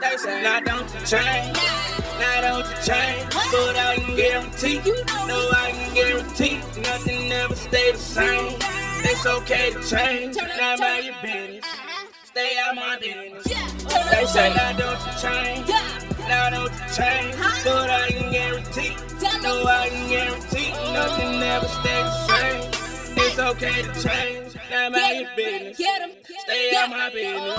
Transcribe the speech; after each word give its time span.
They 0.00 0.16
say, 0.16 0.42
now 0.42 0.58
don't 0.60 0.92
you 0.92 1.00
change, 1.06 1.56
now 2.18 2.40
don't 2.40 2.66
you 2.66 2.76
change, 2.84 3.34
but 3.52 3.76
I 3.76 3.96
can 3.96 4.16
guarantee, 4.16 4.80
no 5.28 5.50
I 5.54 5.70
can 5.72 5.94
guarantee, 5.94 6.56
nothing 6.82 7.30
ever 7.32 7.54
stay 7.54 7.92
the 7.92 7.98
same. 7.98 8.56
It's 9.04 9.24
okay 9.24 9.70
to 9.70 9.82
change, 9.84 10.36
now 10.36 10.76
mind 10.76 11.04
your 11.04 11.14
business, 11.22 11.64
stay 12.24 12.56
out 12.58 12.74
my 12.74 12.98
business. 12.98 13.44
They 13.44 14.24
say, 14.26 14.52
now 14.54 14.72
don't 14.72 14.98
you 15.06 15.12
change, 15.22 15.68
now 16.28 16.50
don't 16.50 16.72
you 16.72 16.94
change, 16.94 17.36
but 17.64 17.88
I 17.88 18.10
can 18.10 18.32
guarantee, 18.32 18.96
no 19.42 19.64
I 19.64 19.88
can 19.88 20.08
guarantee, 20.08 20.70
nothing 20.92 21.42
ever 21.42 21.68
stay 21.68 22.02
the 22.02 22.26
same. 22.26 22.71
It's 23.32 23.40
okay 23.40 23.80
to 23.80 23.92
change, 23.96 24.52
now 24.68 24.90
mind 24.90 25.24
your 25.24 25.30
business, 25.34 25.80
stay 25.80 26.76
out 26.76 26.90
my 26.90 27.08
business. 27.08 27.56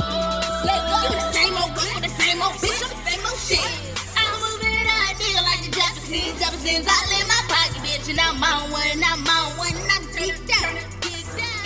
Let's 0.69 0.85
go. 0.85 1.01
You 1.01 1.17
the 1.17 1.33
same 1.33 1.57
old 1.57 1.73
with 1.73 1.97
the 1.97 2.13
same 2.13 2.37
old 2.45 2.53
bitch 2.61 2.77
on 2.85 2.93
the 2.93 3.01
same 3.09 3.25
old 3.25 3.41
shit. 3.41 3.65
I'm 4.13 4.37
moving 4.37 4.85
out, 4.85 5.17
nigga, 5.17 5.41
like 5.41 5.65
the 5.65 5.73
Jeffersons. 5.73 6.37
Jeffersons 6.37 6.85
all 6.85 7.09
in 7.17 7.25
my 7.25 7.41
pocket, 7.49 7.81
bitch, 7.81 8.05
and 8.05 8.21
I'm 8.21 8.37
on 8.37 8.69
one, 8.69 9.01
I'm 9.01 9.25
on 9.25 9.57
one, 9.57 9.73
and 9.73 9.89
I'm 9.89 10.05
deep 10.13 10.37
down. 10.45 10.77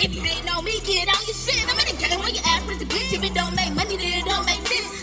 If 0.00 0.16
you 0.16 0.24
ain't 0.24 0.46
know 0.46 0.62
me, 0.62 0.80
get 0.88 1.04
on 1.12 1.20
your 1.28 1.36
shit. 1.36 1.60
I'm 1.68 1.76
in 1.76 1.92
the 1.92 2.00
ghetto 2.00 2.16
when 2.24 2.32
your 2.32 2.48
ass 2.48 2.64
is 2.64 2.80
a 2.80 2.86
bitch. 2.88 3.12
If 3.12 3.22
it 3.22 3.34
don't 3.34 3.54
make 3.54 3.76
money, 3.76 3.98
then 4.00 4.08
it 4.08 4.24
don't 4.24 4.46
make 4.46 4.64
sense. 4.66 4.97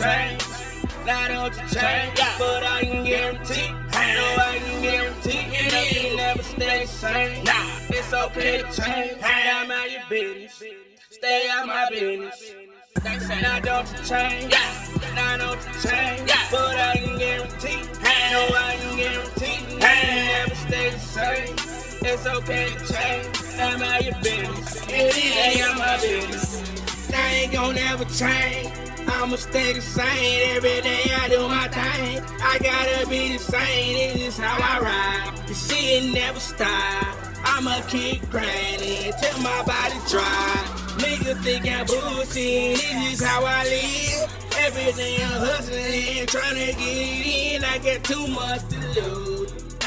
Change, 0.00 0.42
now 1.04 1.28
don't 1.28 1.54
you 1.54 1.68
change, 1.68 2.20
but 2.38 2.62
I 2.64 2.80
can 2.82 3.04
guarantee, 3.04 3.70
no 3.70 4.26
I 4.38 4.58
can 4.64 4.82
guarantee, 4.82 5.44
nothing 5.70 6.16
never 6.16 6.42
stay 6.42 6.84
the 6.84 6.88
same. 6.88 7.44
Nah, 7.44 7.78
it's 7.90 8.12
okay 8.12 8.62
to 8.62 8.82
change, 8.82 9.20
now 9.20 9.66
mind 9.66 9.92
your 9.92 10.02
business, 10.08 10.62
stay 11.10 11.48
out 11.50 11.66
my 11.66 11.86
business. 11.90 12.52
Now 13.42 13.60
don't 13.60 13.88
you 13.92 14.04
change, 14.04 14.54
now 15.14 15.36
don't 15.36 15.60
you 15.66 15.88
change, 15.88 16.32
but 16.50 16.76
I 16.76 16.96
can 16.96 17.18
guarantee, 17.18 17.82
no 18.32 18.48
I 18.56 18.76
can 18.80 18.96
guarantee, 18.96 19.58
nothing 19.76 20.24
never 20.32 20.54
stay 20.54 20.90
the 20.90 20.98
same. 20.98 21.56
It's 22.02 22.26
okay 22.26 22.74
to 22.74 22.92
change, 22.92 23.56
now 23.58 23.76
mind 23.76 24.04
your 24.06 24.18
business, 24.22 24.80
stay 24.80 25.60
out 25.60 25.76
my 25.76 25.96
business. 26.00 26.79
I 27.14 27.28
ain't 27.42 27.52
gonna 27.52 27.80
ever 27.92 28.04
change. 28.04 28.70
I'ma 29.08 29.36
stay 29.36 29.72
the 29.72 29.80
same 29.80 30.56
every 30.56 30.80
day. 30.80 31.04
I 31.22 31.28
do 31.28 31.48
my 31.48 31.68
thing. 31.68 32.22
I 32.42 32.58
gotta 32.58 33.08
be 33.08 33.32
the 33.34 33.38
same. 33.38 34.16
This 34.18 34.28
is 34.28 34.38
how 34.38 34.56
I 34.56 34.80
ride. 34.80 35.46
The 35.48 35.54
shit 35.54 36.12
never 36.12 36.40
stop. 36.40 37.16
I'ma 37.44 37.80
keep 37.88 38.28
grinding 38.30 39.12
till 39.20 39.38
my 39.42 39.62
body 39.64 39.98
dry. 40.08 40.80
Niggas 40.98 41.42
think 41.42 41.66
I'm 41.66 41.86
bullshit. 41.86 42.76
This 42.76 43.20
is 43.20 43.22
how 43.24 43.44
I 43.44 43.64
live. 43.64 44.36
Every 44.58 44.92
day 44.92 45.16
I'm 45.22 45.40
hustling, 45.40 46.26
trying 46.26 46.54
to 46.54 46.72
get 46.78 47.26
in. 47.26 47.64
I 47.64 47.78
got 47.78 48.04
too 48.04 48.26
much 48.28 48.60
to 48.68 49.00
lose. 49.00 49.39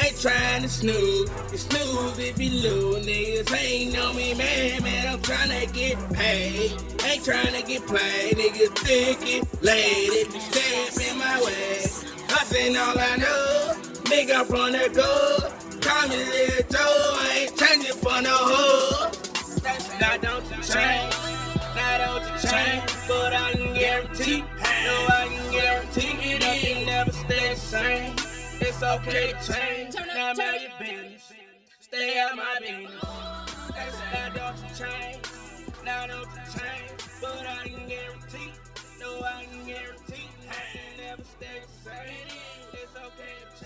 Ain't 0.03 0.19
trying 0.19 0.61
to 0.63 0.69
snooze. 0.69 1.29
You 1.51 1.57
snooze 1.57 2.19
if 2.19 2.37
you 2.39 2.49
lose. 2.49 3.05
Niggas 3.05 3.55
ain't 3.57 3.93
know 3.93 4.13
me, 4.13 4.33
man. 4.33 4.83
Man, 4.83 5.13
I'm 5.13 5.21
trying 5.21 5.49
to 5.49 5.73
get 5.73 5.97
paid. 6.13 6.71
Ain't 7.05 7.23
trying 7.23 7.53
to 7.53 7.61
get 7.65 7.87
played. 7.87 8.35
Niggas 8.35 8.77
thinking 8.79 9.47
late. 9.61 10.09
If 10.11 10.33
you 10.33 10.41
step 10.41 11.09
in 11.09 11.17
my 11.17 11.41
way, 11.43 11.79
hustling 12.27 12.75
all 12.75 12.99
I 12.99 13.15
know. 13.17 13.73
Nigga 14.11 14.45
from 14.45 14.73
the 14.73 14.89
good. 14.93 15.81
Call 15.81 16.07
me 16.09 16.17
Lil 16.17 16.63
Joe. 16.69 16.79
I 16.79 17.47
ain't 17.47 17.57
changing 17.57 17.95
for 17.95 18.21
no 18.21 18.35
hoe. 18.35 19.11
Now 19.99 20.17
don't 20.17 20.43
you 20.51 20.63
change. 20.63 21.13
Now 21.75 21.97
don't 22.05 22.23
you 22.23 22.49
change. 22.49 22.83
But 23.07 23.33
I 23.33 23.53
can 23.53 23.73
guarantee. 23.73 24.43
It's 28.65 28.81
okay 28.81 29.33
to 29.33 29.53
change. 29.53 29.93
Now 29.93 30.33
mind 30.33 30.61
your 30.61 30.71
business. 30.79 31.33
Stay 31.81 32.17
out 32.17 32.37
my 32.37 32.59
business. 32.61 33.03
Now 34.13 34.29
don't 34.33 34.57
you 34.57 34.69
change. 34.73 35.19
Now 35.83 36.07
don't 36.07 36.21
you 36.21 36.59
change. 36.61 37.01
But 37.19 37.45
I 37.45 37.67
can 37.67 37.89
guarantee. 37.89 38.53
No, 39.01 39.21
I 39.21 39.43
can 39.51 39.65
guarantee. 39.67 40.29
Nothing 40.47 40.95
never 40.97 41.23
stay 41.23 41.59
the 41.59 41.89
same. 41.89 42.39
It's 42.71 42.95
okay 42.95 43.35
to 43.59 43.62